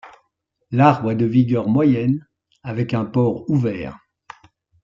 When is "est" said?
1.11-1.15